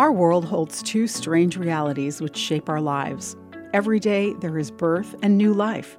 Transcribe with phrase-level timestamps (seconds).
[0.00, 3.36] Our world holds two strange realities which shape our lives.
[3.74, 5.98] Every day there is birth and new life,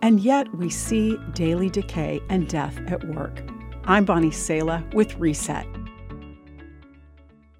[0.00, 3.42] and yet we see daily decay and death at work.
[3.84, 5.66] I'm Bonnie Sala with Reset.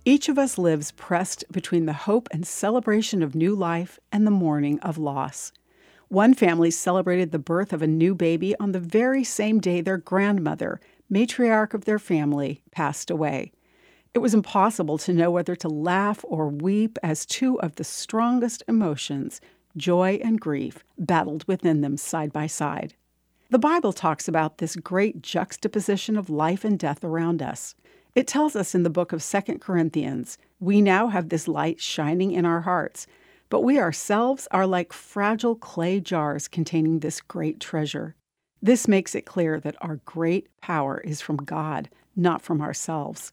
[0.06, 4.30] Each of us lives pressed between the hope and celebration of new life and the
[4.30, 5.52] mourning of loss.
[6.08, 9.98] One family celebrated the birth of a new baby on the very same day their
[9.98, 10.80] grandmother,
[11.12, 13.52] matriarch of their family, passed away.
[14.14, 18.62] It was impossible to know whether to laugh or weep as two of the strongest
[18.68, 19.40] emotions,
[19.74, 22.94] joy and grief, battled within them side by side.
[23.48, 27.74] The Bible talks about this great juxtaposition of life and death around us.
[28.14, 32.32] It tells us in the book of 2 Corinthians, we now have this light shining
[32.32, 33.06] in our hearts,
[33.48, 38.14] but we ourselves are like fragile clay jars containing this great treasure.
[38.60, 43.32] This makes it clear that our great power is from God, not from ourselves.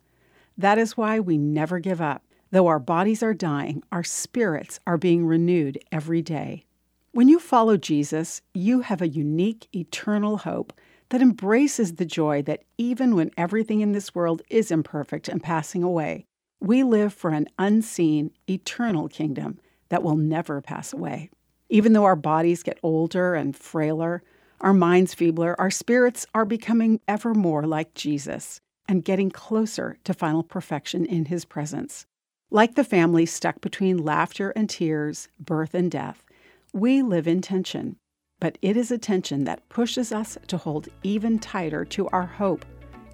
[0.60, 2.22] That is why we never give up.
[2.52, 6.66] Though our bodies are dying, our spirits are being renewed every day.
[7.14, 10.74] When you follow Jesus, you have a unique, eternal hope
[11.12, 15.82] that embraces the joy that even when everything in this world is imperfect and passing
[15.82, 16.26] away,
[16.60, 21.30] we live for an unseen, eternal kingdom that will never pass away.
[21.70, 24.24] Even though our bodies get older and frailer,
[24.60, 28.60] our minds feebler, our spirits are becoming ever more like Jesus
[28.90, 32.08] and getting closer to final perfection in His presence.
[32.50, 36.26] Like the family stuck between laughter and tears, birth and death,
[36.74, 37.98] we live in tension,
[38.40, 42.66] but it is a tension that pushes us to hold even tighter to our hope,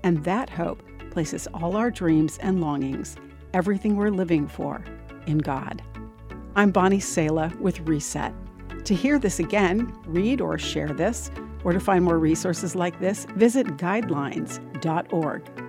[0.01, 0.81] and that hope
[1.11, 3.17] places all our dreams and longings,
[3.53, 4.81] everything we're living for,
[5.27, 5.81] in God.
[6.55, 8.33] I'm Bonnie Sala with Reset.
[8.85, 11.31] To hear this again, read or share this,
[11.65, 15.64] or to find more resources like this, visit guidelines.org.